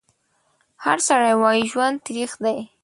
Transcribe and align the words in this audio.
هر 0.83 0.97
سړی 1.07 1.33
وایي 1.41 1.63
ژوند 1.71 1.97
تریخ 2.07 2.31
دی 2.43 2.57